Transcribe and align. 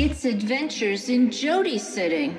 It's 0.00 0.24
Adventures 0.24 1.08
in 1.08 1.28
Jody 1.28 1.76
Sitting. 1.76 2.36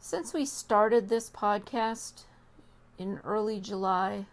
Since 0.00 0.34
we 0.34 0.44
started 0.44 1.08
this 1.08 1.30
podcast 1.30 2.24
in 2.98 3.20
early 3.22 3.60
July, 3.60 4.26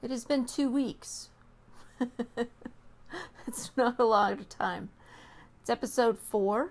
it 0.00 0.12
has 0.12 0.24
been 0.24 0.46
two 0.46 0.70
weeks. 0.70 1.30
it's 3.48 3.72
not 3.76 3.98
a 3.98 4.04
lot 4.04 4.34
of 4.34 4.48
time. 4.48 4.90
It's 5.60 5.70
episode 5.70 6.20
four. 6.20 6.70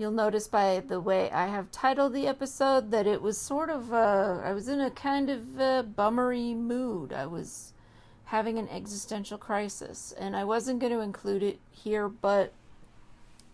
You'll 0.00 0.12
notice 0.12 0.48
by 0.48 0.80
the 0.80 0.98
way 0.98 1.30
I 1.30 1.48
have 1.48 1.70
titled 1.70 2.14
the 2.14 2.26
episode 2.26 2.90
that 2.90 3.06
it 3.06 3.20
was 3.20 3.36
sort 3.36 3.68
of, 3.68 3.92
uh, 3.92 4.40
I 4.42 4.54
was 4.54 4.66
in 4.66 4.80
a 4.80 4.90
kind 4.90 5.28
of 5.28 5.60
uh, 5.60 5.82
bummery 5.82 6.54
mood. 6.54 7.12
I 7.12 7.26
was 7.26 7.74
having 8.24 8.58
an 8.58 8.66
existential 8.70 9.36
crisis, 9.36 10.14
and 10.18 10.34
I 10.34 10.42
wasn't 10.42 10.80
going 10.80 10.94
to 10.94 11.00
include 11.00 11.42
it 11.42 11.58
here, 11.70 12.08
but 12.08 12.54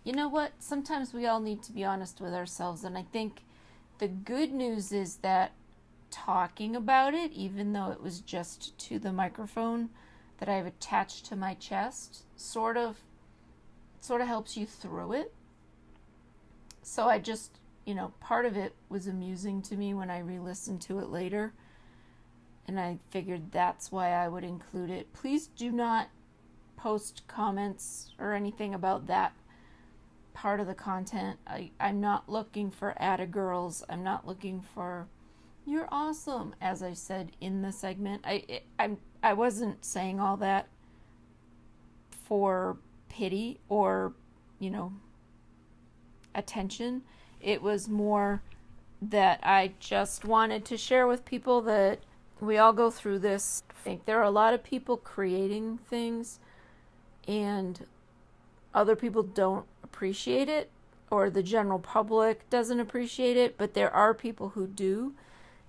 you 0.05 0.13
know 0.13 0.29
what? 0.29 0.53
Sometimes 0.59 1.13
we 1.13 1.25
all 1.25 1.41
need 1.41 1.63
to 1.63 1.73
be 1.73 1.83
honest 1.83 2.21
with 2.21 2.33
ourselves, 2.33 2.85
and 2.85 2.97
I 2.97 3.03
think 3.11 3.41
the 3.97 4.07
good 4.07 4.53
news 4.53 4.93
is 4.93 5.17
that 5.17 5.51
talking 6.11 6.77
about 6.77 7.13
it, 7.13 7.33
even 7.33 7.73
though 7.73 7.91
it 7.91 8.01
was 8.01 8.21
just 8.21 8.77
to 8.87 8.99
the 8.99 9.11
microphone 9.11 9.89
that 10.37 10.47
I've 10.47 10.65
attached 10.65 11.25
to 11.25 11.35
my 11.35 11.55
chest, 11.55 12.23
sort 12.37 12.77
of 12.77 13.01
sort 13.99 14.21
of 14.21 14.27
helps 14.27 14.55
you 14.55 14.65
through 14.65 15.11
it 15.11 15.33
so 16.87 17.09
I 17.09 17.19
just, 17.19 17.59
you 17.85 17.93
know, 17.93 18.13
part 18.21 18.45
of 18.45 18.55
it 18.55 18.73
was 18.87 19.07
amusing 19.07 19.61
to 19.63 19.75
me 19.75 19.93
when 19.93 20.09
I 20.09 20.19
re 20.19 20.39
listened 20.39 20.81
to 20.83 20.99
it 20.99 21.09
later. 21.09 21.53
And 22.65 22.79
I 22.79 22.99
figured 23.09 23.51
that's 23.51 23.91
why 23.91 24.11
I 24.11 24.29
would 24.29 24.45
include 24.45 24.89
it. 24.89 25.11
Please 25.13 25.47
do 25.47 25.71
not 25.71 26.07
post 26.77 27.23
comments 27.27 28.11
or 28.17 28.33
anything 28.33 28.73
about 28.73 29.07
that 29.07 29.33
part 30.33 30.61
of 30.61 30.67
the 30.67 30.73
content. 30.73 31.39
I, 31.45 31.71
I'm 31.79 31.99
not 31.99 32.29
looking 32.29 32.71
for 32.71 32.95
Atta 33.01 33.25
girls. 33.25 33.83
I'm 33.89 34.03
not 34.03 34.25
looking 34.25 34.61
for 34.61 35.07
you're 35.65 35.89
awesome, 35.91 36.55
as 36.61 36.81
I 36.81 36.93
said 36.93 37.33
in 37.41 37.61
the 37.61 37.73
segment. 37.73 38.21
I 38.25 38.61
I'm 38.79 38.97
I 39.21 39.33
wasn't 39.33 39.83
saying 39.83 40.21
all 40.21 40.37
that 40.37 40.69
for 42.09 42.77
pity 43.09 43.59
or, 43.67 44.13
you 44.59 44.69
know, 44.69 44.93
attention. 46.37 47.01
It 47.41 47.61
was 47.61 47.89
more 47.89 48.41
that 49.01 49.39
I 49.43 49.73
just 49.79 50.23
wanted 50.23 50.63
to 50.65 50.77
share 50.77 51.05
with 51.05 51.25
people 51.25 51.61
that 51.63 51.99
we 52.39 52.57
all 52.57 52.73
go 52.73 52.89
through 52.89 53.19
this. 53.19 53.63
I 53.69 53.73
think 53.83 54.05
there 54.05 54.19
are 54.19 54.23
a 54.23 54.31
lot 54.31 54.53
of 54.53 54.63
people 54.63 54.95
creating 54.97 55.79
things 55.89 56.39
and 57.27 57.85
other 58.73 58.95
people 58.95 59.23
don't 59.23 59.65
appreciate 59.83 60.47
it 60.47 60.69
or 61.09 61.29
the 61.29 61.43
general 61.43 61.79
public 61.79 62.49
doesn't 62.49 62.79
appreciate 62.79 63.37
it, 63.37 63.57
but 63.57 63.73
there 63.73 63.93
are 63.93 64.13
people 64.13 64.49
who 64.49 64.67
do 64.67 65.13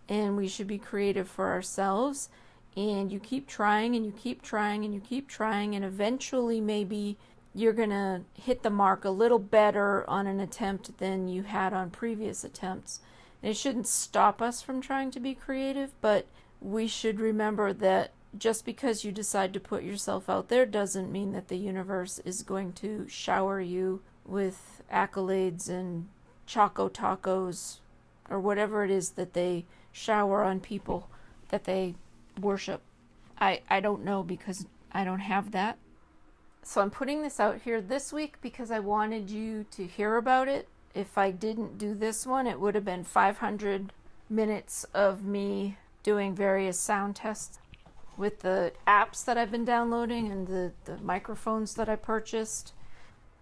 and 0.08 0.36
we 0.36 0.48
should 0.48 0.66
be 0.66 0.78
creative 0.78 1.28
for 1.28 1.50
ourselves 1.50 2.28
and 2.76 3.10
you 3.10 3.18
keep 3.18 3.46
trying 3.46 3.94
and 3.94 4.06
you 4.06 4.12
keep 4.12 4.42
trying 4.42 4.84
and 4.84 4.94
you 4.94 5.00
keep 5.00 5.28
trying 5.28 5.74
and 5.74 5.84
eventually 5.84 6.60
maybe 6.60 7.16
you're 7.58 7.72
going 7.72 7.90
to 7.90 8.22
hit 8.34 8.62
the 8.62 8.70
mark 8.70 9.04
a 9.04 9.10
little 9.10 9.40
better 9.40 10.08
on 10.08 10.28
an 10.28 10.38
attempt 10.38 10.96
than 10.98 11.26
you 11.26 11.42
had 11.42 11.72
on 11.72 11.90
previous 11.90 12.44
attempts. 12.44 13.00
And 13.42 13.50
it 13.50 13.56
shouldn't 13.56 13.88
stop 13.88 14.40
us 14.40 14.62
from 14.62 14.80
trying 14.80 15.10
to 15.10 15.20
be 15.20 15.34
creative, 15.34 15.90
but 16.00 16.26
we 16.60 16.86
should 16.86 17.18
remember 17.18 17.72
that 17.72 18.12
just 18.36 18.64
because 18.64 19.04
you 19.04 19.10
decide 19.10 19.52
to 19.52 19.60
put 19.60 19.82
yourself 19.82 20.28
out 20.28 20.48
there 20.48 20.66
doesn't 20.66 21.10
mean 21.10 21.32
that 21.32 21.48
the 21.48 21.56
universe 21.56 22.20
is 22.24 22.42
going 22.42 22.72
to 22.74 23.08
shower 23.08 23.60
you 23.60 24.02
with 24.24 24.82
accolades 24.92 25.68
and 25.68 26.06
choco 26.46 26.88
tacos 26.88 27.78
or 28.30 28.38
whatever 28.38 28.84
it 28.84 28.90
is 28.90 29.10
that 29.10 29.32
they 29.32 29.64
shower 29.90 30.44
on 30.44 30.60
people 30.60 31.08
that 31.48 31.64
they 31.64 31.94
worship. 32.40 32.82
I, 33.40 33.62
I 33.68 33.80
don't 33.80 34.04
know 34.04 34.22
because 34.22 34.66
I 34.92 35.04
don't 35.04 35.20
have 35.20 35.50
that. 35.52 35.78
So 36.68 36.82
I'm 36.82 36.90
putting 36.90 37.22
this 37.22 37.40
out 37.40 37.62
here 37.62 37.80
this 37.80 38.12
week 38.12 38.36
because 38.42 38.70
I 38.70 38.78
wanted 38.78 39.30
you 39.30 39.64
to 39.70 39.86
hear 39.86 40.18
about 40.18 40.48
it. 40.48 40.68
If 40.94 41.16
I 41.16 41.30
didn't 41.30 41.78
do 41.78 41.94
this 41.94 42.26
one, 42.26 42.46
it 42.46 42.60
would 42.60 42.74
have 42.74 42.84
been 42.84 43.04
500 43.04 43.90
minutes 44.28 44.84
of 44.92 45.24
me 45.24 45.78
doing 46.02 46.34
various 46.34 46.78
sound 46.78 47.16
tests 47.16 47.58
with 48.18 48.40
the 48.40 48.72
apps 48.86 49.24
that 49.24 49.38
I've 49.38 49.50
been 49.50 49.64
downloading 49.64 50.30
and 50.30 50.46
the, 50.46 50.72
the 50.84 50.98
microphones 50.98 51.72
that 51.76 51.88
I 51.88 51.96
purchased. 51.96 52.74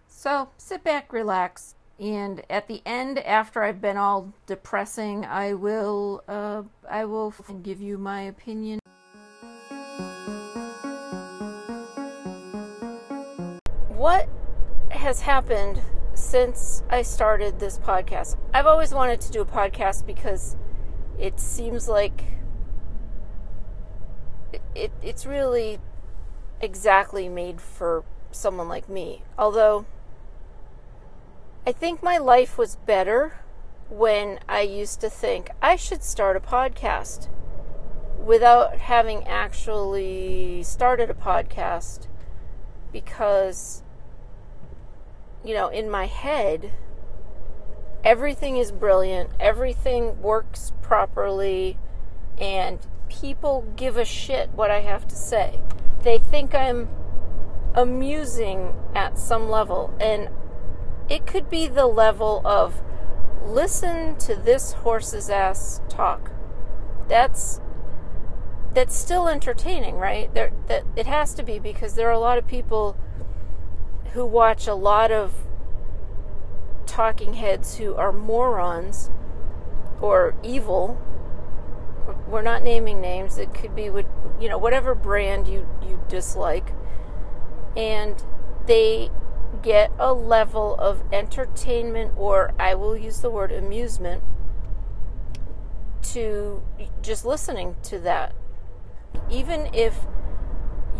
So 0.07 0.47
sit 0.57 0.85
back, 0.85 1.11
relax, 1.11 1.75
and 1.99 2.43
at 2.49 2.69
the 2.69 2.81
end, 2.85 3.19
after 3.19 3.61
I've 3.61 3.81
been 3.81 3.97
all 3.97 4.31
depressing, 4.45 5.25
I 5.25 5.53
will 5.53 6.23
uh, 6.29 6.63
I 6.89 7.03
will 7.03 7.33
give 7.61 7.81
you 7.81 7.97
my 7.97 8.21
opinion. 8.21 8.79
What 14.07 14.29
has 14.89 15.19
happened 15.19 15.81
since 16.13 16.81
I 16.89 17.01
started 17.01 17.59
this 17.59 17.77
podcast? 17.77 18.37
I've 18.53 18.65
always 18.65 18.93
wanted 18.93 19.19
to 19.19 19.31
do 19.33 19.41
a 19.41 19.45
podcast 19.45 20.05
because 20.05 20.55
it 21.19 21.41
seems 21.41 21.89
like 21.89 22.23
it, 24.53 24.61
it, 24.73 24.91
it's 25.03 25.25
really 25.25 25.79
exactly 26.61 27.27
made 27.27 27.59
for 27.59 28.05
someone 28.31 28.69
like 28.69 28.87
me. 28.87 29.23
Although 29.37 29.85
I 31.65 31.73
think 31.73 32.01
my 32.01 32.17
life 32.17 32.57
was 32.57 32.77
better 32.77 33.33
when 33.89 34.39
I 34.47 34.61
used 34.61 35.01
to 35.01 35.09
think 35.09 35.49
I 35.61 35.75
should 35.75 36.01
start 36.01 36.37
a 36.37 36.39
podcast 36.39 37.27
without 38.25 38.77
having 38.77 39.27
actually 39.27 40.63
started 40.63 41.09
a 41.09 41.13
podcast 41.13 42.07
because 42.93 43.83
you 45.47 45.53
know, 45.53 45.69
in 45.69 45.89
my 45.89 46.07
head, 46.07 46.71
everything 48.03 48.57
is 48.57 48.71
brilliant, 48.71 49.29
everything 49.39 50.21
works 50.21 50.73
properly, 50.81 51.77
and 52.37 52.85
people 53.07 53.65
give 53.77 53.95
a 53.95 54.03
shit 54.03 54.49
what 54.51 54.69
I 54.69 54.81
have 54.81 55.07
to 55.07 55.15
say. 55.15 55.61
They 56.03 56.17
think 56.17 56.53
I'm 56.53 56.89
amusing 57.73 58.75
at 58.93 59.17
some 59.17 59.49
level, 59.49 59.95
and 60.01 60.29
it 61.09 61.25
could 61.25 61.49
be 61.49 61.67
the 61.67 61.87
level 61.87 62.41
of 62.45 62.81
listen 63.41 64.17
to 64.17 64.35
this 64.35 64.73
horse's 64.73 65.29
ass 65.29 65.79
talk. 65.87 66.31
That's 67.07 67.61
that's 68.73 68.95
still 68.95 69.29
entertaining, 69.29 69.95
right? 69.95 70.31
There 70.33 70.51
that 70.67 70.83
it 70.97 71.05
has 71.05 71.33
to 71.35 71.43
be 71.43 71.57
because 71.57 71.93
there 71.93 72.09
are 72.09 72.11
a 72.11 72.19
lot 72.19 72.37
of 72.37 72.45
people 72.47 72.97
who 74.13 74.25
watch 74.25 74.67
a 74.67 74.75
lot 74.75 75.11
of 75.11 75.33
talking 76.85 77.33
heads 77.33 77.77
who 77.77 77.93
are 77.95 78.11
morons 78.11 79.11
or 80.01 80.35
evil. 80.43 80.99
We're 82.27 82.41
not 82.41 82.63
naming 82.63 83.01
names. 83.01 83.37
It 83.37 83.53
could 83.53 83.75
be 83.75 83.89
with 83.89 84.05
you 84.39 84.49
know 84.49 84.57
whatever 84.57 84.95
brand 84.95 85.47
you 85.47 85.67
you 85.81 86.01
dislike, 86.07 86.73
and 87.75 88.23
they 88.65 89.09
get 89.61 89.91
a 89.97 90.13
level 90.13 90.75
of 90.75 91.01
entertainment 91.11 92.13
or 92.17 92.53
I 92.59 92.75
will 92.75 92.97
use 92.97 93.21
the 93.21 93.29
word 93.29 93.51
amusement 93.51 94.23
to 96.13 96.61
just 97.01 97.25
listening 97.25 97.75
to 97.83 97.99
that. 97.99 98.33
Even 99.29 99.69
if 99.73 100.05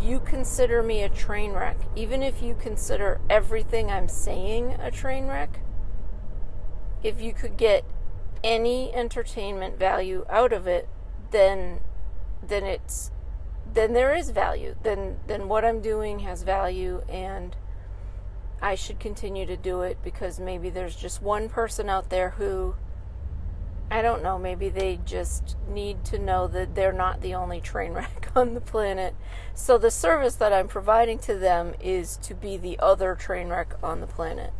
you 0.02 0.20
consider 0.20 0.84
me 0.84 1.04
a 1.04 1.10
train 1.10 1.54
wreck, 1.54 1.78
even 1.96 2.24
if 2.24 2.42
you 2.42 2.56
consider 2.56 3.20
everything 3.30 3.90
I'm 3.90 4.08
saying 4.08 4.78
a 4.80 4.92
train 4.92 5.28
wreck, 5.28 5.60
if 7.04 7.22
you 7.22 7.34
could 7.34 7.58
get 7.58 7.84
any 8.44 8.94
entertainment 8.94 9.78
value 9.78 10.26
out 10.30 10.54
of 10.54 10.68
it, 10.68 10.88
then 11.32 11.82
then 12.46 12.64
it's 12.64 13.12
then 13.74 13.94
there 13.94 14.14
is 14.14 14.30
value. 14.30 14.76
Then 14.84 15.18
then 15.28 15.48
what 15.48 15.66
I'm 15.66 15.82
doing 15.82 16.20
has 16.20 16.44
value 16.44 17.04
and 17.10 17.56
I 18.62 18.76
should 18.76 19.00
continue 19.00 19.46
to 19.46 19.58
do 19.58 19.82
it 19.82 19.98
because 20.04 20.40
maybe 20.40 20.70
there's 20.70 20.96
just 20.96 21.22
one 21.22 21.50
person 21.50 21.90
out 21.90 22.10
there 22.10 22.32
who 22.32 22.76
I 23.90 24.02
don't 24.02 24.22
know, 24.22 24.38
maybe 24.38 24.70
they 24.70 25.00
just 25.06 25.56
need 25.70 26.04
to 26.06 26.20
know 26.20 26.48
that 26.48 26.76
they're 26.76 26.92
not 26.94 27.22
the 27.22 27.34
only 27.36 27.62
train 27.62 27.94
wreck 27.94 28.30
on 28.36 28.54
the 28.54 28.62
planet. 28.62 29.16
So 29.54 29.78
the 29.78 29.92
service 29.92 30.36
that 30.36 30.52
I'm 30.54 30.68
providing 30.68 31.20
to 31.20 31.36
them 31.36 31.74
is 31.80 32.18
to 32.24 32.34
be 32.36 32.58
the 32.58 32.78
other 32.80 33.16
train 33.16 33.50
wreck 33.50 33.76
on 33.82 34.02
the 34.02 34.08
planet. 34.08 34.52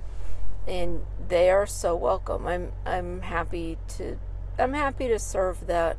and 0.68 1.02
they 1.30 1.50
are 1.50 1.66
so 1.66 1.96
welcome. 1.96 2.46
I'm 2.48 2.72
I'm 2.86 3.22
happy 3.22 3.78
to 3.98 4.18
I'm 4.60 4.74
happy 4.74 5.08
to 5.08 5.20
serve 5.20 5.68
that 5.68 5.98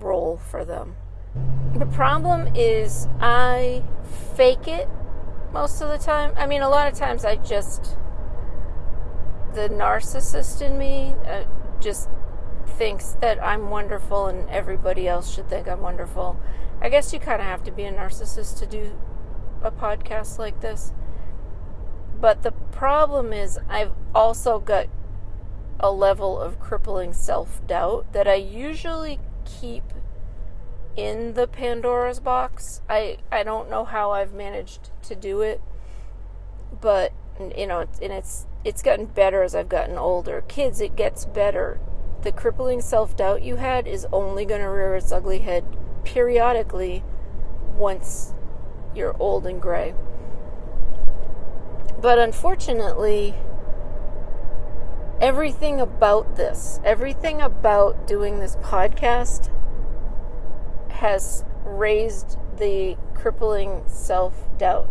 role 0.00 0.36
for 0.50 0.64
them. 0.64 0.96
The 1.74 1.86
problem 1.86 2.48
is 2.54 3.08
I 3.20 3.82
fake 4.36 4.68
it 4.68 4.88
most 5.52 5.80
of 5.80 5.88
the 5.88 5.98
time. 5.98 6.32
I 6.36 6.46
mean, 6.46 6.62
a 6.62 6.68
lot 6.68 6.90
of 6.92 6.98
times 6.98 7.24
I 7.24 7.36
just 7.36 7.96
the 9.54 9.68
narcissist 9.68 10.62
in 10.62 10.78
me 10.78 11.14
uh, 11.26 11.44
just 11.82 12.08
thinks 12.66 13.16
that 13.20 13.42
I'm 13.42 13.68
wonderful 13.70 14.26
and 14.26 14.48
everybody 14.48 15.06
else 15.08 15.34
should 15.34 15.48
think 15.48 15.68
I'm 15.68 15.80
wonderful. 15.80 16.40
I 16.80 16.88
guess 16.88 17.12
you 17.12 17.18
kind 17.18 17.40
of 17.40 17.46
have 17.46 17.62
to 17.64 17.72
be 17.72 17.84
a 17.84 17.92
narcissist 17.92 18.58
to 18.60 18.66
do 18.66 18.92
a 19.62 19.70
podcast 19.70 20.38
like 20.38 20.60
this. 20.60 20.92
But 22.20 22.42
the 22.42 22.52
problem 22.52 23.32
is, 23.32 23.58
I've 23.68 23.92
also 24.14 24.58
got 24.58 24.86
a 25.80 25.90
level 25.90 26.40
of 26.40 26.60
crippling 26.60 27.12
self 27.12 27.64
doubt 27.66 28.12
that 28.12 28.28
I 28.28 28.34
usually 28.34 29.18
keep 29.44 29.82
in 30.96 31.34
the 31.34 31.46
Pandora's 31.46 32.20
box. 32.20 32.82
I, 32.88 33.18
I 33.30 33.42
don't 33.42 33.70
know 33.70 33.84
how 33.84 34.12
I've 34.12 34.32
managed 34.32 34.90
to 35.02 35.16
do 35.16 35.40
it, 35.40 35.60
but 36.80 37.12
you 37.56 37.66
know, 37.66 37.86
and 38.00 38.12
it's 38.12 38.46
it's 38.64 38.82
gotten 38.82 39.06
better 39.06 39.42
as 39.42 39.54
I've 39.54 39.68
gotten 39.68 39.98
older. 39.98 40.42
Kids, 40.48 40.80
it 40.80 40.96
gets 40.96 41.24
better. 41.24 41.80
The 42.22 42.32
crippling 42.32 42.80
self 42.80 43.16
doubt 43.16 43.42
you 43.42 43.56
had 43.56 43.86
is 43.86 44.06
only 44.12 44.44
going 44.44 44.60
to 44.60 44.68
rear 44.68 44.94
its 44.94 45.10
ugly 45.10 45.40
head 45.40 45.64
periodically 46.04 47.02
once 47.76 48.34
you're 48.94 49.16
old 49.18 49.46
and 49.46 49.60
gray. 49.60 49.94
But 52.00 52.18
unfortunately, 52.18 53.34
everything 55.20 55.80
about 55.80 56.36
this, 56.36 56.80
everything 56.84 57.40
about 57.40 58.06
doing 58.06 58.40
this 58.40 58.56
podcast 58.56 59.50
has 60.90 61.44
raised 61.64 62.38
the 62.58 62.96
crippling 63.14 63.82
self 63.86 64.48
doubt. 64.58 64.88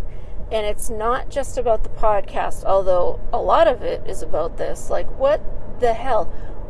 And 0.52 0.66
it's 0.66 0.90
not 0.90 1.30
just 1.30 1.58
about 1.58 1.84
the 1.84 1.90
podcast, 1.90 2.66
although 2.66 3.22
a 3.32 3.42
lot 3.42 3.68
of 3.68 3.82
it 3.82 4.04
is 4.06 4.22
about 4.22 4.58
this. 4.58 4.90
Like, 4.90 5.08
what 5.18 5.42
the 5.80 5.94
hell? 5.94 6.26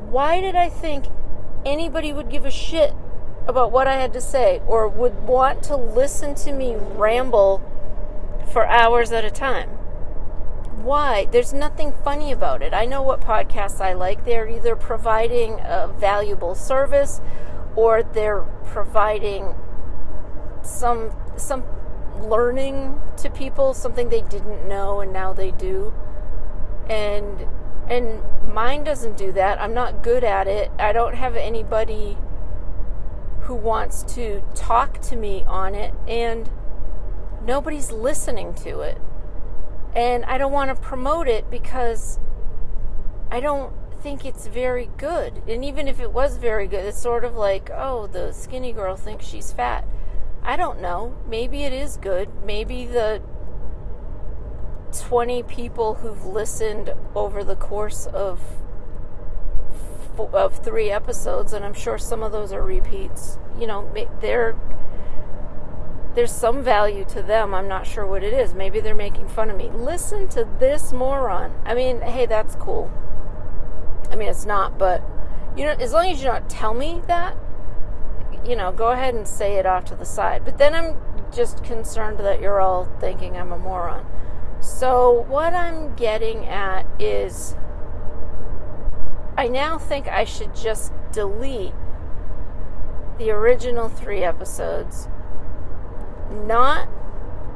Why 0.10 0.39
did 0.39 0.56
I 0.56 0.69
think 0.69 1.06
anybody 1.66 2.13
would 2.13 2.30
give 2.30 2.45
a 2.45 2.51
shit 2.51 2.94
about 3.48 3.72
what 3.72 3.88
I 3.88 3.95
had 3.95 4.13
to 4.13 4.22
say 4.22 4.62
or 4.68 4.88
would 4.88 5.24
want 5.24 5.63
to 5.63 5.75
listen 5.75 6.36
to 6.36 6.54
me 6.54 6.75
ramble 6.75 7.62
for 8.51 8.68
hours 8.68 9.12
at 9.12 9.25
a 9.25 9.31
time? 9.31 9.80
why? 10.83 11.25
There's 11.25 11.54
nothing 11.54 11.94
funny 12.04 12.31
about 12.31 12.62
it. 12.62 12.74
I 12.74 12.86
know 12.86 13.01
what 13.01 13.22
podcasts 13.22 13.81
I 13.81 13.94
like. 13.94 14.25
They're 14.25 14.48
either 14.48 14.75
providing 14.75 15.60
a 15.62 15.88
valuable 15.88 16.56
service 16.56 17.22
or 17.75 18.04
they're 18.04 18.42
providing 18.66 19.56
some 20.63 21.12
some 21.38 21.63
learning 22.23 23.01
to 23.18 23.29
people, 23.29 23.73
something 23.73 24.09
they 24.09 24.21
didn't 24.21 24.68
know 24.68 25.01
and 25.01 25.12
now 25.12 25.33
they 25.33 25.51
do. 25.51 25.94
And 26.89 27.47
and 27.89 28.21
mine 28.53 28.83
doesn't 28.83 29.18
do 29.18 29.31
that. 29.33 29.59
I'm 29.62 29.73
not 29.73 30.03
good 30.03 30.23
at 30.23 30.47
it. 30.47 30.71
I 30.79 30.94
don't 30.94 31.15
have 31.15 31.35
anybody 31.35 32.18
who 33.41 33.56
wants 33.56 34.03
to 34.15 34.41
talk 34.56 35.01
to 35.01 35.15
me 35.15 35.44
on 35.47 35.75
it 35.75 35.94
and 36.07 36.50
nobody's 37.44 37.91
listening 37.91 38.53
to 38.53 38.81
it 38.81 38.97
and 39.95 40.23
I 40.25 40.38
don't 40.38 40.51
want 40.51 40.73
to 40.73 40.81
promote 40.81 41.27
it 41.27 41.50
because 41.50 42.19
I 43.29 43.39
don't 43.39 43.73
think 44.01 44.25
it's 44.25 44.47
very 44.47 44.89
good. 44.97 45.41
And 45.47 45.63
even 45.65 45.88
if 45.88 46.00
it 46.00 46.12
was 46.12 46.38
very 46.38 46.68
good, 46.68 46.85
it's 46.85 47.01
sort 47.01 47.23
of 47.23 47.35
like, 47.35 47.69
oh, 47.73 48.07
the 48.07 48.31
skinny 48.31 48.71
girl 48.71 48.95
thinks 48.95 49.25
she's 49.25 49.51
fat. 49.51 49.85
I 50.43 50.55
don't 50.55 50.81
know. 50.81 51.15
Maybe 51.27 51.63
it 51.63 51.73
is 51.73 51.97
good. 51.97 52.29
Maybe 52.43 52.85
the 52.85 53.21
20 54.99 55.43
people 55.43 55.95
who've 55.95 56.25
listened 56.25 56.93
over 57.15 57.43
the 57.43 57.55
course 57.55 58.07
of 58.07 58.41
of 60.33 60.63
3 60.63 60.91
episodes 60.91 61.51
and 61.51 61.65
I'm 61.65 61.73
sure 61.73 61.97
some 61.97 62.21
of 62.21 62.31
those 62.31 62.53
are 62.53 62.61
repeats. 62.61 63.39
You 63.59 63.65
know, 63.65 63.91
they're 64.19 64.55
there's 66.13 66.31
some 66.31 66.61
value 66.61 67.05
to 67.05 67.23
them. 67.23 67.53
I'm 67.53 67.67
not 67.67 67.87
sure 67.87 68.05
what 68.05 68.23
it 68.23 68.33
is. 68.33 68.53
Maybe 68.53 68.81
they're 68.81 68.94
making 68.94 69.29
fun 69.29 69.49
of 69.49 69.55
me. 69.55 69.69
Listen 69.69 70.27
to 70.29 70.47
this 70.59 70.91
moron. 70.91 71.53
I 71.65 71.73
mean, 71.73 72.01
hey, 72.01 72.25
that's 72.25 72.55
cool. 72.55 72.91
I 74.11 74.15
mean, 74.15 74.27
it's 74.27 74.45
not, 74.45 74.77
but 74.77 75.01
you 75.55 75.63
know, 75.63 75.71
as 75.71 75.94
long 75.94 76.07
as 76.07 76.21
you 76.21 76.27
don't 76.27 76.49
tell 76.49 76.73
me 76.73 77.01
that, 77.07 77.37
you 78.45 78.55
know, 78.55 78.71
go 78.71 78.91
ahead 78.91 79.13
and 79.13 79.27
say 79.27 79.55
it 79.55 79.65
off 79.65 79.85
to 79.85 79.95
the 79.95 80.05
side. 80.05 80.43
But 80.43 80.57
then 80.57 80.73
I'm 80.73 80.97
just 81.31 81.63
concerned 81.63 82.19
that 82.19 82.41
you're 82.41 82.59
all 82.59 82.85
thinking 82.99 83.38
I'm 83.38 83.51
a 83.51 83.57
moron. 83.57 84.05
So, 84.59 85.25
what 85.27 85.53
I'm 85.53 85.95
getting 85.95 86.45
at 86.45 86.85
is 86.99 87.55
I 89.38 89.47
now 89.47 89.77
think 89.77 90.07
I 90.07 90.23
should 90.23 90.55
just 90.55 90.93
delete 91.11 91.73
the 93.17 93.31
original 93.31 93.89
three 93.89 94.23
episodes 94.23 95.07
not 96.31 96.87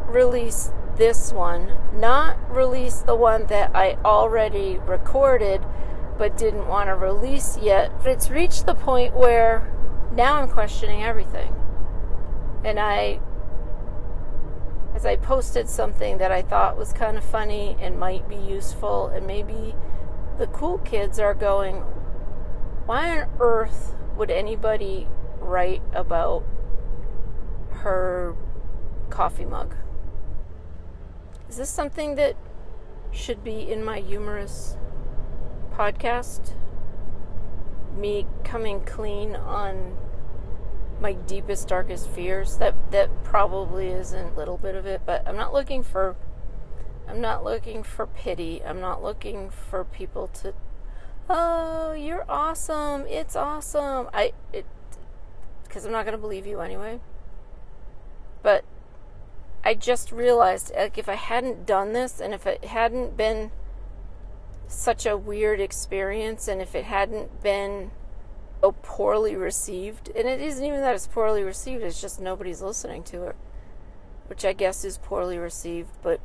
release 0.07 0.71
this 0.97 1.31
one, 1.33 1.73
not 1.93 2.38
release 2.53 2.99
the 2.99 3.15
one 3.15 3.47
that 3.47 3.75
I 3.75 3.97
already 4.05 4.79
recorded 4.85 5.63
but 6.17 6.38
didn't 6.38 6.67
want 6.67 6.88
to 6.88 6.95
release 6.95 7.57
yet. 7.57 7.91
But 7.97 8.11
it's 8.11 8.29
reached 8.29 8.65
the 8.65 8.75
point 8.75 9.13
where 9.13 9.69
now 10.15 10.35
I'm 10.35 10.50
questioning 10.50 11.03
everything. 11.03 11.53
And 12.63 12.79
I, 12.79 13.19
as 14.95 15.06
I 15.06 15.17
posted 15.17 15.69
something 15.69 16.17
that 16.17 16.31
I 16.31 16.41
thought 16.41 16.77
was 16.77 16.94
kind 16.94 17.17
of 17.17 17.23
funny 17.23 17.77
and 17.79 18.00
might 18.00 18.27
be 18.27 18.35
useful, 18.35 19.07
and 19.07 19.27
maybe 19.27 19.75
the 20.38 20.47
cool 20.47 20.79
kids 20.79 21.19
are 21.19 21.33
going, 21.33 21.75
why 22.85 23.21
on 23.21 23.29
earth 23.39 23.95
would 24.17 24.31
anybody 24.31 25.07
write 25.39 25.81
about 25.94 26.44
her 27.85 28.35
coffee 29.09 29.45
mug. 29.45 29.75
Is 31.47 31.57
this 31.57 31.69
something 31.69 32.15
that 32.15 32.35
should 33.12 33.44
be 33.44 33.71
in 33.71 33.83
my 33.83 34.00
humorous 34.00 34.75
podcast? 35.71 36.53
Me 37.95 38.25
coming 38.43 38.81
clean 38.81 39.36
on 39.36 39.98
my 40.99 41.13
deepest 41.13 41.67
darkest 41.67 42.09
fears 42.09 42.57
that 42.57 42.73
that 42.91 43.23
probably 43.23 43.87
isn't 43.87 44.33
a 44.33 44.37
little 44.37 44.57
bit 44.57 44.75
of 44.75 44.85
it 44.85 45.01
but 45.05 45.27
i'm 45.27 45.35
not 45.35 45.53
looking 45.53 45.83
for 45.83 46.15
i'm 47.07 47.21
not 47.21 47.43
looking 47.43 47.83
for 47.83 48.07
pity. 48.07 48.63
I'm 48.63 48.79
not 48.79 49.03
looking 49.03 49.49
for 49.49 49.83
people 49.83 50.27
to 50.41 50.53
oh 51.29 51.93
you're 51.93 52.25
awesome. 52.29 53.05
It's 53.07 53.35
awesome. 53.35 54.09
I 54.13 54.33
it 54.53 54.65
because 55.63 55.85
i'm 55.85 55.91
not 55.91 56.05
going 56.05 56.17
to 56.17 56.21
believe 56.21 56.45
you 56.45 56.61
anyway. 56.61 56.99
But 58.41 58.63
I 59.63 59.73
just 59.73 60.11
realized 60.11 60.71
like 60.75 60.97
if 60.97 61.09
I 61.09 61.15
hadn't 61.15 61.65
done 61.65 61.93
this 61.93 62.19
and 62.19 62.33
if 62.33 62.45
it 62.45 62.65
hadn't 62.65 63.17
been 63.17 63.51
such 64.67 65.05
a 65.05 65.17
weird 65.17 65.59
experience 65.59 66.47
and 66.47 66.61
if 66.61 66.75
it 66.75 66.85
hadn't 66.85 67.41
been 67.41 67.91
so 68.65 68.72
poorly 68.81 69.36
received 69.36 70.10
and 70.15 70.27
it 70.27 70.41
isn't 70.41 70.65
even 70.65 70.81
that 70.81 70.95
it's 70.95 71.05
poorly 71.05 71.43
received 71.43 71.84
it's 71.84 72.01
just 72.01 72.19
nobody's 72.19 72.63
listening 72.63 73.03
to 73.03 73.25
it 73.25 73.36
which 74.25 74.43
I 74.43 74.53
guess 74.53 74.84
is 74.84 74.98
poorly 74.98 75.38
received 75.38 75.91
but 76.01 76.19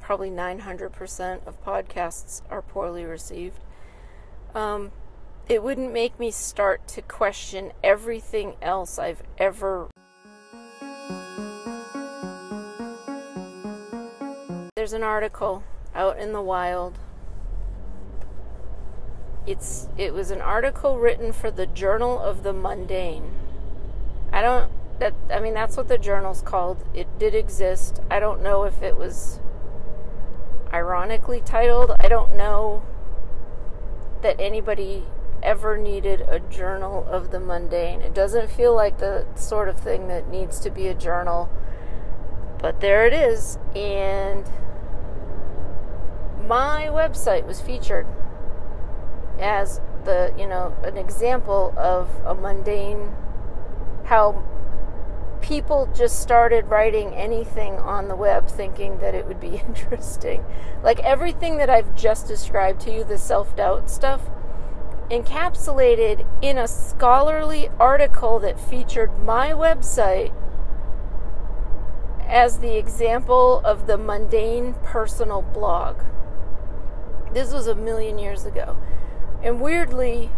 probably 0.00 0.30
900% 0.30 1.44
of 1.44 1.64
podcasts 1.64 2.42
are 2.50 2.62
poorly 2.62 3.04
received 3.04 3.58
um, 4.54 4.92
it 5.48 5.60
wouldn't 5.60 5.92
make 5.92 6.20
me 6.20 6.30
start 6.30 6.86
to 6.88 7.02
question 7.02 7.72
everything 7.82 8.54
else 8.62 8.96
I've 8.96 9.24
ever 9.36 9.88
there's 14.76 14.92
an 14.92 15.02
article 15.02 15.64
out 15.96 16.18
in 16.18 16.32
the 16.32 16.42
wild. 16.42 16.98
It's 19.46 19.88
it 19.98 20.14
was 20.14 20.30
an 20.30 20.40
article 20.40 20.98
written 20.98 21.32
for 21.32 21.50
the 21.50 21.66
Journal 21.66 22.18
of 22.18 22.42
the 22.42 22.52
Mundane. 22.52 23.30
I 24.32 24.40
don't 24.40 24.70
that 24.98 25.14
I 25.30 25.40
mean 25.40 25.54
that's 25.54 25.76
what 25.76 25.88
the 25.88 25.98
journal's 25.98 26.40
called. 26.40 26.84
It 26.94 27.18
did 27.18 27.34
exist. 27.34 28.00
I 28.10 28.20
don't 28.20 28.42
know 28.42 28.64
if 28.64 28.82
it 28.82 28.96
was 28.96 29.40
ironically 30.72 31.40
titled. 31.40 31.92
I 31.98 32.08
don't 32.08 32.36
know 32.36 32.82
that 34.22 34.40
anybody 34.40 35.04
ever 35.42 35.76
needed 35.76 36.22
a 36.22 36.40
journal 36.40 37.06
of 37.08 37.30
the 37.30 37.38
mundane. 37.38 38.00
It 38.00 38.14
doesn't 38.14 38.50
feel 38.50 38.74
like 38.74 38.98
the 38.98 39.26
sort 39.34 39.68
of 39.68 39.78
thing 39.78 40.08
that 40.08 40.28
needs 40.28 40.58
to 40.60 40.70
be 40.70 40.88
a 40.88 40.94
journal. 40.94 41.50
But 42.60 42.80
there 42.80 43.06
it 43.06 43.12
is 43.12 43.58
and 43.76 44.48
my 46.48 46.86
website 46.90 47.46
was 47.46 47.60
featured 47.60 48.06
as 49.38 49.80
the, 50.04 50.32
you 50.38 50.46
know, 50.46 50.76
an 50.84 50.96
example 50.96 51.74
of 51.76 52.08
a 52.24 52.34
mundane, 52.34 53.12
how 54.04 54.42
people 55.40 55.90
just 55.94 56.20
started 56.20 56.66
writing 56.66 57.14
anything 57.14 57.74
on 57.74 58.08
the 58.08 58.16
web 58.16 58.48
thinking 58.48 58.98
that 58.98 59.14
it 59.14 59.26
would 59.26 59.40
be 59.40 59.56
interesting. 59.68 60.44
Like 60.82 61.00
everything 61.00 61.58
that 61.58 61.68
I've 61.68 61.94
just 61.94 62.26
described 62.26 62.80
to 62.82 62.92
you, 62.92 63.04
the 63.04 63.18
self 63.18 63.54
doubt 63.54 63.90
stuff, 63.90 64.22
encapsulated 65.10 66.26
in 66.40 66.56
a 66.56 66.66
scholarly 66.66 67.68
article 67.78 68.38
that 68.40 68.58
featured 68.58 69.18
my 69.18 69.50
website 69.50 70.32
as 72.26 72.58
the 72.58 72.78
example 72.78 73.60
of 73.64 73.86
the 73.86 73.98
mundane 73.98 74.74
personal 74.82 75.42
blog. 75.42 76.00
This 77.32 77.52
was 77.52 77.66
a 77.66 77.74
million 77.74 78.18
years 78.18 78.46
ago. 78.46 78.76
And 79.44 79.60
weirdly, 79.60 80.30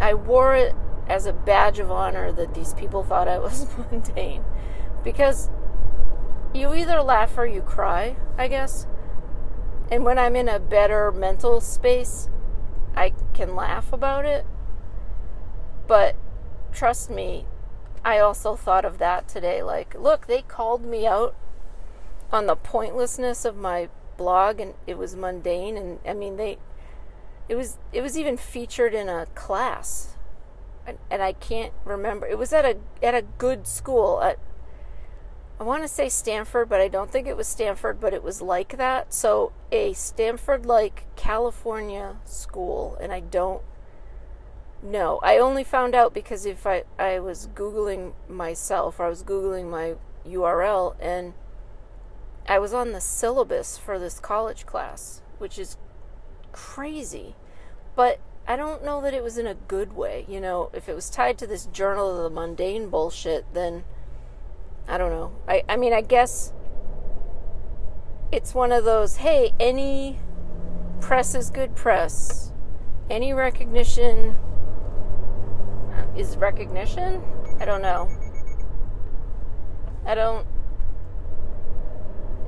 I 0.00 0.14
wore 0.14 0.56
it 0.56 0.74
as 1.06 1.26
a 1.26 1.32
badge 1.32 1.78
of 1.78 1.90
honor 1.90 2.32
that 2.32 2.54
these 2.54 2.74
people 2.74 3.04
thought 3.04 3.28
I 3.28 3.38
was 3.38 3.66
mundane. 3.90 4.42
Because 5.04 5.50
you 6.54 6.74
either 6.74 7.02
laugh 7.02 7.36
or 7.36 7.46
you 7.46 7.60
cry, 7.60 8.16
I 8.38 8.48
guess. 8.48 8.86
And 9.90 10.04
when 10.04 10.18
I'm 10.18 10.34
in 10.34 10.48
a 10.48 10.58
better 10.58 11.12
mental 11.12 11.60
space, 11.60 12.30
I 12.96 13.12
can 13.34 13.54
laugh 13.54 13.92
about 13.92 14.24
it. 14.24 14.46
But 15.86 16.16
trust 16.72 17.10
me, 17.10 17.44
I 18.04 18.18
also 18.18 18.56
thought 18.56 18.84
of 18.86 18.98
that 18.98 19.28
today. 19.28 19.62
Like, 19.62 19.94
look, 19.94 20.26
they 20.26 20.42
called 20.42 20.84
me 20.84 21.06
out 21.06 21.36
on 22.32 22.46
the 22.46 22.56
pointlessness 22.56 23.44
of 23.44 23.56
my 23.56 23.88
blog 24.16 24.58
and 24.58 24.74
it 24.86 24.98
was 24.98 25.14
mundane 25.14 25.76
and 25.76 26.00
I 26.04 26.12
mean 26.12 26.36
they 26.36 26.58
it 27.48 27.56
was 27.56 27.78
it 27.92 28.02
was 28.02 28.18
even 28.18 28.36
featured 28.36 28.94
in 28.94 29.08
a 29.08 29.26
class. 29.34 30.14
And, 31.10 31.22
I 31.22 31.34
can't 31.34 31.74
remember. 31.84 32.26
It 32.26 32.38
was 32.38 32.50
at 32.52 32.64
a 32.64 32.78
at 33.02 33.14
a 33.14 33.22
good 33.22 33.66
school 33.66 34.22
at 34.22 34.38
I 35.60 35.64
want 35.64 35.82
to 35.82 35.88
say 35.88 36.08
Stanford 36.08 36.68
but 36.68 36.80
I 36.80 36.88
don't 36.88 37.10
think 37.10 37.26
it 37.26 37.36
was 37.36 37.46
Stanford 37.46 38.00
but 38.00 38.14
it 38.14 38.22
was 38.22 38.40
like 38.40 38.76
that. 38.78 39.12
So 39.12 39.52
a 39.70 39.92
Stanford 39.92 40.64
like 40.64 41.04
California 41.16 42.16
school 42.24 42.96
and 43.00 43.12
I 43.12 43.20
don't 43.20 43.62
know. 44.82 45.20
I 45.22 45.38
only 45.38 45.64
found 45.64 45.94
out 45.94 46.14
because 46.14 46.46
if 46.46 46.66
I 46.66 46.84
I 46.98 47.18
was 47.18 47.48
googling 47.54 48.12
myself 48.28 48.98
or 48.98 49.06
I 49.06 49.08
was 49.10 49.22
googling 49.22 49.68
my 49.68 49.96
URL 50.26 50.96
and 51.00 51.34
I 52.46 52.58
was 52.58 52.72
on 52.72 52.92
the 52.92 53.00
syllabus 53.00 53.76
for 53.76 53.98
this 53.98 54.18
college 54.18 54.64
class, 54.64 55.20
which 55.36 55.58
is 55.58 55.76
crazy. 56.52 57.34
But 57.94 58.20
I 58.46 58.56
don't 58.56 58.84
know 58.84 59.02
that 59.02 59.12
it 59.12 59.22
was 59.22 59.36
in 59.36 59.46
a 59.46 59.54
good 59.54 59.94
way. 59.94 60.24
You 60.28 60.40
know, 60.40 60.70
if 60.72 60.88
it 60.88 60.94
was 60.94 61.10
tied 61.10 61.36
to 61.38 61.46
this 61.46 61.66
journal 61.66 62.16
of 62.16 62.22
the 62.22 62.30
mundane 62.30 62.88
bullshit, 62.88 63.44
then 63.52 63.84
I 64.88 64.96
don't 64.96 65.10
know. 65.10 65.32
I, 65.46 65.64
I 65.68 65.76
mean, 65.76 65.92
I 65.92 66.00
guess 66.00 66.52
it's 68.32 68.54
one 68.54 68.72
of 68.72 68.84
those 68.84 69.16
hey, 69.16 69.52
any 69.60 70.18
press 71.00 71.34
is 71.34 71.50
good 71.50 71.76
press. 71.76 72.52
Any 73.10 73.32
recognition 73.32 74.36
is 76.16 76.36
recognition? 76.36 77.22
I 77.60 77.64
don't 77.64 77.82
know. 77.82 78.08
I 80.06 80.14
don't 80.14 80.46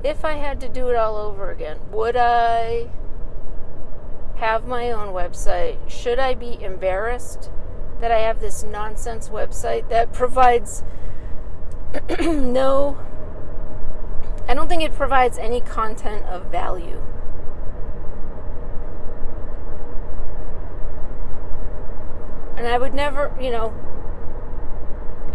if 0.03 0.25
I 0.25 0.33
had 0.33 0.59
to 0.61 0.69
do 0.69 0.89
it 0.89 0.95
all 0.95 1.15
over 1.15 1.51
again, 1.51 1.77
would 1.91 2.15
I 2.15 2.89
have 4.41 4.65
my 4.65 4.89
own 4.89 5.13
website? 5.13 5.77
Should 5.87 6.17
I 6.17 6.33
be 6.33 6.57
embarrassed 6.63 7.51
that 7.99 8.11
I 8.11 8.21
have 8.21 8.39
this 8.39 8.63
nonsense 8.63 9.29
website 9.29 9.87
that 9.89 10.11
provides 10.13 10.83
no, 12.19 12.97
I 14.47 14.55
don't 14.55 14.67
think 14.67 14.81
it 14.81 14.93
provides 14.93 15.37
any 15.37 15.61
content 15.61 16.25
of 16.25 16.45
value. 16.45 17.03
And 22.57 22.67
I 22.67 22.79
would 22.79 22.95
never, 22.95 23.31
you 23.39 23.51
know, 23.51 23.73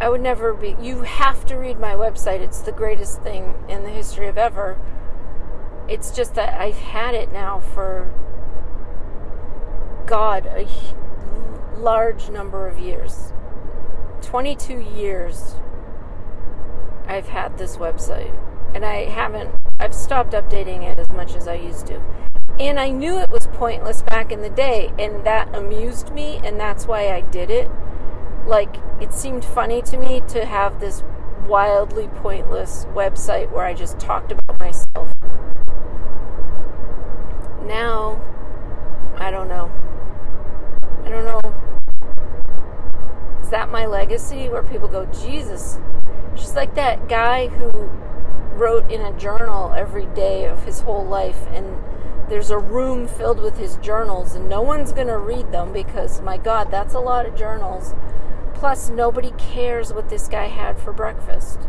I 0.01 0.09
would 0.09 0.21
never 0.21 0.53
be. 0.53 0.77
You 0.81 1.03
have 1.03 1.47
to 1.47 1.57
read 1.57 1.79
my 1.79 1.93
website. 1.93 2.41
It's 2.41 2.61
the 2.61 2.73
greatest 2.73 3.23
thing 3.23 3.55
in 3.69 3.85
the 3.85 3.91
history 3.91 4.27
of 4.27 4.37
ever. 4.37 4.79
It's 5.89 6.11
just 6.11 6.35
that 6.35 6.61
I've 6.61 6.79
had 6.79 7.15
it 7.15 7.31
now 7.31 7.61
for, 7.61 8.11
God, 10.07 10.47
a 10.47 10.67
large 11.77 12.31
number 12.31 12.67
of 12.69 12.79
years. 12.79 13.33
22 14.23 14.79
years 14.79 15.57
I've 17.07 17.29
had 17.29 17.59
this 17.59 17.77
website. 17.77 18.37
And 18.75 18.85
I 18.85 19.07
haven't, 19.07 19.51
I've 19.79 19.95
stopped 19.95 20.33
updating 20.33 20.83
it 20.83 20.99
as 20.99 21.09
much 21.09 21.35
as 21.35 21.49
I 21.49 21.55
used 21.55 21.87
to. 21.87 22.03
And 22.59 22.81
I 22.81 22.91
knew 22.91 23.19
it 23.19 23.31
was 23.31 23.47
pointless 23.49 24.03
back 24.03 24.33
in 24.33 24.41
the 24.43 24.51
day, 24.51 24.93
and 24.99 25.25
that 25.27 25.55
amused 25.55 26.13
me, 26.13 26.41
and 26.43 26.59
that's 26.59 26.87
why 26.87 27.13
I 27.13 27.21
did 27.21 27.51
it 27.51 27.71
like 28.47 28.77
it 29.01 29.13
seemed 29.13 29.45
funny 29.45 29.83
to 29.83 29.97
me 29.97 30.23
to 30.29 30.45
have 30.45 30.81
this 30.81 31.03
wildly 31.47 32.09
pointless 32.09 32.87
website 32.95 33.51
where 33.51 33.65
I 33.65 33.75
just 33.75 33.99
talked 33.99 34.33
about 34.33 34.59
myself. 34.59 35.13
Now, 37.65 38.21
I 39.17 39.31
don't 39.31 39.49
know. 39.49 39.71
I 41.07 41.09
don't 41.09 41.25
know. 41.25 41.41
Is 43.41 43.49
that 43.49 43.71
my 43.71 43.87
legacy 43.87 44.51
where 44.51 44.63
people 44.63 44.89
go, 44.89 45.07
Jesus? 45.07 45.79
She's 46.35 46.55
like 46.55 46.75
that 46.75 47.09
guy 47.09 47.47
who 47.47 47.71
wrote 48.59 48.91
in 48.91 49.01
a 49.01 49.17
journal 49.19 49.73
every 49.73 50.07
day 50.07 50.47
of 50.47 50.65
his 50.65 50.81
whole 50.81 51.07
life 51.07 51.47
and 51.53 51.83
there's 52.29 52.51
a 52.51 52.59
room 52.59 53.07
filled 53.07 53.41
with 53.41 53.57
his 53.57 53.77
journals 53.77 54.35
and 54.35 54.49
no 54.49 54.61
one's 54.61 54.93
going 54.93 55.07
to 55.07 55.17
read 55.17 55.53
them 55.53 55.73
because 55.73 56.21
my 56.23 56.37
god 56.39 56.71
that's 56.71 56.95
a 56.95 56.99
lot 56.99 57.27
of 57.27 57.37
journals 57.37 57.95
Plus, 58.57 58.89
nobody 58.89 59.33
cares 59.33 59.93
what 59.93 60.09
this 60.09 60.29
guy 60.29 60.47
had 60.47 60.79
for 60.79 60.91
breakfast. 60.91 61.61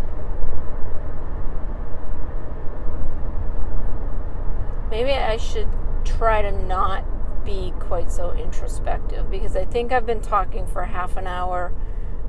Maybe 4.90 5.12
I 5.12 5.36
should 5.36 5.68
try 6.06 6.42
to 6.42 6.52
not 6.52 7.04
be 7.48 7.74
quite 7.80 8.12
so 8.12 8.34
introspective 8.34 9.32
because 9.32 9.56
I 9.56 9.64
think 9.64 9.94
I've 9.94 10.06
been 10.06 10.22
talking 10.22 10.68
for 10.68 10.84
half 10.84 11.16
an 11.16 11.28
hour 11.28 11.74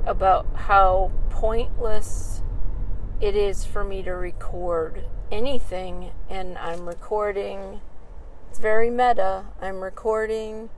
about 0.05 0.47
how 0.55 1.11
pointless 1.29 2.41
it 3.19 3.35
is 3.35 3.65
for 3.65 3.83
me 3.83 4.01
to 4.03 4.11
record 4.11 5.03
anything, 5.29 6.11
and 6.29 6.57
I'm 6.57 6.87
recording. 6.87 7.81
It's 8.49 8.59
very 8.59 8.89
meta. 8.89 9.47
I'm 9.61 9.81
recording 9.81 10.69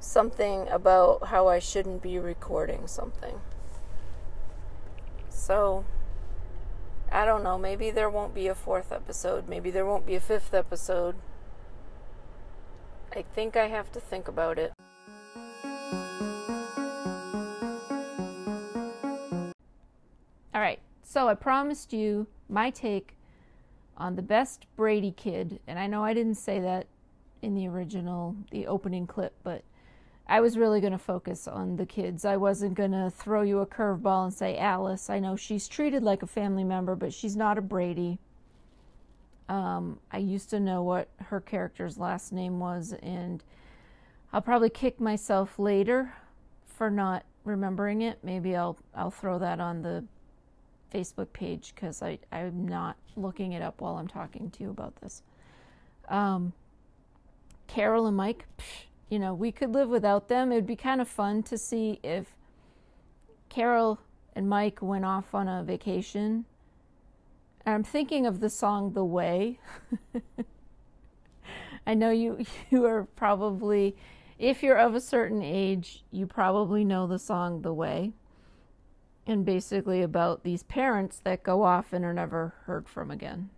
something 0.00 0.66
about 0.68 1.28
how 1.28 1.46
I 1.46 1.60
shouldn't 1.60 2.02
be 2.02 2.18
recording 2.18 2.88
something. 2.88 3.40
So, 5.28 5.84
I 7.12 7.24
don't 7.24 7.44
know. 7.44 7.56
Maybe 7.56 7.92
there 7.92 8.10
won't 8.10 8.34
be 8.34 8.48
a 8.48 8.56
fourth 8.56 8.90
episode. 8.90 9.48
Maybe 9.48 9.70
there 9.70 9.86
won't 9.86 10.04
be 10.04 10.16
a 10.16 10.20
fifth 10.20 10.52
episode. 10.52 11.14
I 13.16 13.22
think 13.34 13.56
I 13.56 13.68
have 13.68 13.92
to 13.92 14.00
think 14.00 14.26
about 14.26 14.58
it. 14.58 14.72
All 20.52 20.60
right. 20.60 20.80
So, 21.02 21.28
I 21.28 21.34
promised 21.34 21.92
you 21.92 22.26
my 22.48 22.70
take 22.70 23.16
on 23.96 24.16
the 24.16 24.22
best 24.22 24.66
Brady 24.76 25.12
kid. 25.12 25.60
And 25.66 25.78
I 25.78 25.86
know 25.86 26.02
I 26.02 26.14
didn't 26.14 26.34
say 26.34 26.60
that 26.60 26.86
in 27.42 27.54
the 27.54 27.68
original, 27.68 28.36
the 28.50 28.66
opening 28.66 29.06
clip, 29.06 29.34
but 29.44 29.62
I 30.26 30.40
was 30.40 30.56
really 30.56 30.80
going 30.80 30.92
to 30.92 30.98
focus 30.98 31.46
on 31.46 31.76
the 31.76 31.86
kids. 31.86 32.24
I 32.24 32.36
wasn't 32.36 32.74
going 32.74 32.92
to 32.92 33.10
throw 33.10 33.42
you 33.42 33.60
a 33.60 33.66
curveball 33.66 34.24
and 34.24 34.34
say, 34.34 34.56
Alice, 34.56 35.10
I 35.10 35.18
know 35.20 35.36
she's 35.36 35.68
treated 35.68 36.02
like 36.02 36.22
a 36.22 36.26
family 36.26 36.64
member, 36.64 36.96
but 36.96 37.12
she's 37.12 37.36
not 37.36 37.58
a 37.58 37.62
Brady. 37.62 38.18
Um, 39.48 39.98
I 40.10 40.18
used 40.18 40.50
to 40.50 40.60
know 40.60 40.82
what 40.82 41.08
her 41.26 41.40
character's 41.40 41.98
last 41.98 42.32
name 42.32 42.58
was, 42.58 42.94
and 43.02 43.42
I'll 44.32 44.40
probably 44.40 44.70
kick 44.70 45.00
myself 45.00 45.58
later 45.58 46.14
for 46.66 46.90
not 46.90 47.24
remembering 47.44 48.02
it. 48.02 48.18
Maybe 48.22 48.56
I'll 48.56 48.78
I'll 48.94 49.10
throw 49.10 49.38
that 49.38 49.60
on 49.60 49.82
the 49.82 50.04
Facebook 50.92 51.32
page 51.32 51.72
because 51.74 52.02
I 52.02 52.18
I'm 52.32 52.66
not 52.66 52.96
looking 53.16 53.52
it 53.52 53.62
up 53.62 53.80
while 53.80 53.96
I'm 53.96 54.08
talking 54.08 54.50
to 54.50 54.62
you 54.62 54.70
about 54.70 54.96
this. 54.96 55.22
Um, 56.08 56.52
Carol 57.66 58.06
and 58.06 58.16
Mike. 58.16 58.46
Psh, 58.58 58.84
you 59.10 59.18
know, 59.18 59.34
we 59.34 59.52
could 59.52 59.72
live 59.72 59.88
without 59.88 60.28
them. 60.28 60.50
It 60.50 60.56
would 60.56 60.66
be 60.66 60.76
kind 60.76 61.00
of 61.00 61.08
fun 61.08 61.42
to 61.44 61.58
see 61.58 62.00
if 62.02 62.34
Carol 63.48 64.00
and 64.34 64.48
Mike 64.48 64.80
went 64.82 65.04
off 65.04 65.34
on 65.34 65.46
a 65.48 65.62
vacation. 65.62 66.46
And 67.64 67.74
I'm 67.74 67.84
thinking 67.84 68.26
of 68.26 68.40
the 68.40 68.50
song 68.50 68.92
The 68.92 69.04
Way. 69.04 69.58
I 71.86 71.94
know 71.94 72.10
you 72.10 72.44
you 72.70 72.84
are 72.84 73.04
probably 73.16 73.96
if 74.38 74.62
you're 74.62 74.76
of 74.76 74.94
a 74.94 75.00
certain 75.00 75.42
age, 75.42 76.04
you 76.10 76.26
probably 76.26 76.84
know 76.84 77.06
the 77.06 77.18
song 77.18 77.62
The 77.62 77.72
Way. 77.72 78.12
And 79.26 79.44
basically 79.44 80.02
about 80.02 80.44
these 80.44 80.64
parents 80.64 81.18
that 81.24 81.42
go 81.42 81.62
off 81.62 81.92
and 81.92 82.04
are 82.04 82.12
never 82.12 82.54
heard 82.66 82.88
from 82.88 83.10
again. 83.10 83.48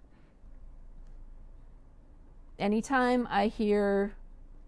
Anytime 2.59 3.27
I 3.29 3.49
hear 3.49 4.15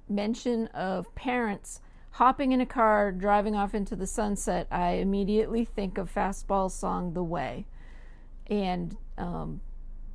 mention 0.08 0.66
of 0.68 1.14
parents 1.14 1.80
hopping 2.12 2.50
in 2.50 2.60
a 2.60 2.66
car, 2.66 3.12
driving 3.12 3.54
off 3.54 3.74
into 3.74 3.94
the 3.94 4.08
sunset, 4.08 4.66
I 4.72 4.92
immediately 4.94 5.64
think 5.64 5.98
of 5.98 6.12
Fastball's 6.12 6.74
song 6.74 7.12
The 7.12 7.22
Way. 7.22 7.66
And 8.48 8.96
um, 9.18 9.60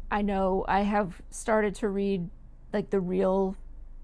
I 0.09 0.21
know 0.21 0.65
I 0.67 0.81
have 0.81 1.21
started 1.29 1.75
to 1.75 1.89
read 1.89 2.29
like 2.71 2.89
the 2.89 2.99
real 2.99 3.55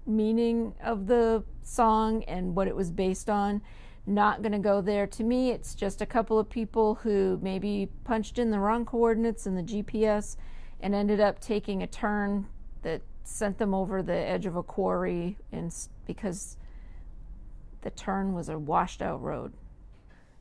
meaning 0.06 0.74
of 0.82 1.06
the 1.06 1.44
song 1.62 2.24
and 2.24 2.54
what 2.54 2.68
it 2.68 2.76
was 2.76 2.90
based 2.90 3.30
on. 3.30 3.62
Not 4.06 4.42
going 4.42 4.52
to 4.52 4.58
go 4.58 4.80
there. 4.80 5.06
To 5.06 5.24
me, 5.24 5.50
it's 5.50 5.74
just 5.74 6.00
a 6.00 6.06
couple 6.06 6.38
of 6.38 6.48
people 6.48 6.96
who 6.96 7.38
maybe 7.42 7.88
punched 8.04 8.38
in 8.38 8.50
the 8.50 8.58
wrong 8.58 8.84
coordinates 8.84 9.46
in 9.46 9.54
the 9.54 9.62
GPS 9.62 10.36
and 10.80 10.94
ended 10.94 11.20
up 11.20 11.38
taking 11.40 11.82
a 11.82 11.86
turn 11.86 12.46
that 12.82 13.02
sent 13.22 13.58
them 13.58 13.74
over 13.74 14.02
the 14.02 14.14
edge 14.14 14.46
of 14.46 14.56
a 14.56 14.62
quarry 14.62 15.36
and 15.52 15.72
because 16.06 16.56
the 17.82 17.90
turn 17.90 18.32
was 18.32 18.48
a 18.48 18.58
washed 18.58 19.02
out 19.02 19.22
road. 19.22 19.52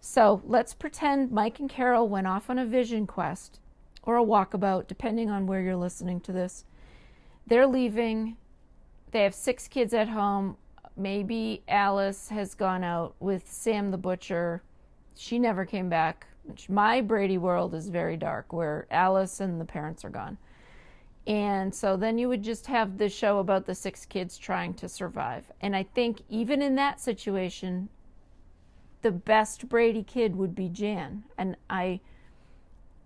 So 0.02 0.42
let's 0.46 0.74
pretend 0.74 1.32
Mike 1.32 1.60
and 1.60 1.70
Carol 1.70 2.08
went 2.08 2.28
off 2.28 2.50
on 2.50 2.58
a 2.58 2.66
vision 2.66 3.06
quest 3.06 3.60
or 4.10 4.18
a 4.18 4.24
walkabout, 4.26 4.88
depending 4.88 5.30
on 5.30 5.46
where 5.46 5.62
you're 5.62 5.76
listening 5.76 6.20
to 6.22 6.32
this. 6.32 6.66
They're 7.48 7.68
leaving 7.68 8.38
they 9.12 9.24
have 9.24 9.34
six 9.34 9.68
kids 9.68 9.94
at 9.94 10.08
home. 10.08 10.58
Maybe 10.96 11.64
Alice 11.68 12.30
has 12.30 12.54
gone 12.54 12.84
out 12.84 13.16
with 13.20 13.50
Sam 13.50 13.92
the 13.92 13.98
Butcher. 13.98 14.62
She 15.16 15.40
never 15.40 15.66
came 15.66 15.90
back. 15.90 16.28
Which 16.44 16.70
my 16.70 17.02
Brady 17.02 17.38
world 17.38 17.76
is 17.76 17.90
very 17.90 18.18
dark, 18.18 18.54
where 18.54 18.88
Alice 18.90 19.40
and 19.40 19.62
the 19.62 19.66
parents 19.66 20.04
are 20.04 20.10
gone. 20.10 20.38
And 21.28 21.74
so 21.74 21.96
then 21.96 22.18
you 22.18 22.28
would 22.28 22.42
just 22.42 22.66
have 22.68 22.98
the 22.98 23.10
show 23.10 23.38
about 23.40 23.66
the 23.66 23.76
six 23.76 24.06
kids 24.06 24.38
trying 24.38 24.74
to 24.76 24.90
survive. 24.90 25.52
And 25.62 25.76
I 25.76 25.84
think 25.84 26.22
even 26.28 26.62
in 26.62 26.76
that 26.76 27.00
situation, 27.00 27.90
the 29.02 29.12
best 29.12 29.70
Brady 29.70 30.04
kid 30.04 30.36
would 30.36 30.56
be 30.56 30.70
Jan. 30.70 31.24
And 31.38 31.56
I 31.70 32.00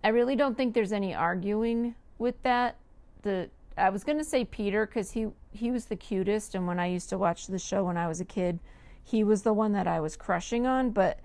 I 0.04 0.10
really 0.10 0.36
don't 0.36 0.56
think 0.56 0.74
there's 0.74 0.92
any 0.92 1.14
arguing 1.14 1.96
with 2.18 2.42
that. 2.44 2.78
The 3.22 3.50
I 3.78 3.90
was 3.90 4.04
going 4.04 4.18
to 4.18 4.24
say 4.24 4.46
Peter 4.46 4.86
cuz 4.86 5.12
he 5.12 5.28
he 5.52 5.72
was 5.72 5.86
the 5.86 5.96
cutest 5.96 6.56
and 6.56 6.68
when 6.68 6.80
I 6.80 6.88
used 6.88 7.10
to 7.10 7.18
watch 7.18 7.48
the 7.48 7.60
show 7.60 7.86
when 7.86 7.98
I 7.98 8.08
was 8.08 8.20
a 8.20 8.26
kid, 8.26 8.60
he 9.04 9.24
was 9.24 9.44
the 9.44 9.54
one 9.54 9.72
that 9.74 9.88
I 9.88 10.00
was 10.00 10.16
crushing 10.16 10.66
on, 10.66 10.92
but 10.92 11.20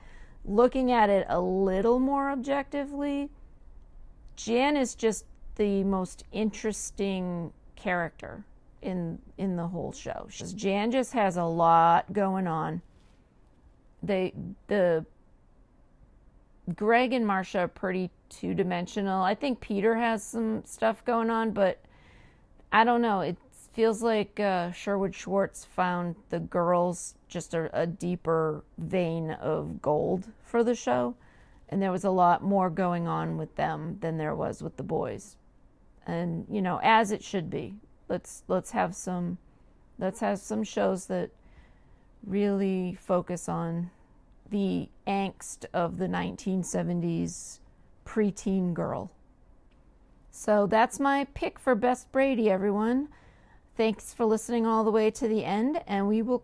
looking 0.45 0.91
at 0.91 1.11
it 1.11 1.27
a 1.29 1.41
little 1.41 1.99
more 1.99 2.31
objectively, 2.31 3.31
Jan 4.37 4.77
is 4.77 4.95
just 4.95 5.25
the 5.57 5.85
most 5.85 6.25
interesting 6.33 7.53
character 7.75 8.45
in 8.81 9.19
in 9.37 9.57
the 9.57 9.69
whole 9.69 9.93
show. 9.93 10.29
Jan 10.55 10.91
just 10.91 11.13
has 11.13 11.37
a 11.37 11.45
lot 11.45 12.13
going 12.13 12.47
on. 12.47 12.81
They 14.03 14.33
the 14.69 15.05
Greg 16.75 17.13
and 17.13 17.27
Marcia 17.27 17.61
are 17.61 17.69
pretty 17.69 18.11
two 18.29 18.55
dimensional. 18.55 19.23
I 19.23 19.35
think 19.35 19.61
Peter 19.61 19.97
has 19.97 20.23
some 20.23 20.65
stuff 20.65 21.05
going 21.05 21.31
on, 21.31 21.53
but 21.53 21.81
I 22.73 22.85
don't 22.85 23.03
know. 23.03 23.21
It 23.21 23.37
feels 23.73 24.03
like 24.03 24.41
uh, 24.41 24.73
Sherwood 24.73 25.15
Schwartz 25.15 25.65
found 25.65 26.17
the 26.31 26.41
girls 26.41 27.15
just 27.29 27.55
a, 27.55 27.71
a 27.79 27.87
deeper 27.87 28.65
vein 28.77 29.31
of 29.31 29.81
gold 29.81 30.27
for 30.45 30.65
the 30.65 30.75
show, 30.75 31.15
and 31.69 31.81
there 31.81 31.93
was 31.93 32.05
a 32.05 32.11
lot 32.11 32.43
more 32.43 32.71
going 32.71 33.07
on 33.07 33.37
with 33.37 33.55
them 33.57 33.99
than 34.01 34.19
there 34.19 34.35
was 34.35 34.63
with 34.63 34.77
the 34.77 34.83
boys, 34.83 35.37
and 36.07 36.47
you 36.51 36.61
know, 36.61 36.81
as 36.83 37.11
it 37.11 37.23
should 37.23 37.51
be. 37.51 37.75
Let's 38.09 38.43
let's 38.49 38.71
have 38.71 38.95
some 38.95 39.37
let's 39.99 40.21
have 40.21 40.39
some 40.39 40.65
shows 40.65 41.07
that 41.07 41.31
really 42.27 42.97
focus 43.01 43.49
on 43.49 43.91
the 44.51 44.89
angst 45.07 45.67
of 45.73 45.99
the 45.99 46.07
1970s 46.07 47.61
preteen 48.09 48.73
girl. 48.73 49.11
So 50.31 50.67
that's 50.67 50.99
my 50.99 51.27
pick 51.35 51.59
for 51.59 51.75
Best 51.75 52.11
Brady, 52.11 52.51
everyone. 52.51 53.09
Thanks 53.77 54.15
for 54.15 54.25
listening 54.25 54.67
all 54.67 54.83
the 54.83 54.91
way 54.91 55.11
to 55.11 55.29
the 55.29 55.45
end, 55.45 55.83
and 55.87 56.09
we 56.09 56.23
will 56.23 56.39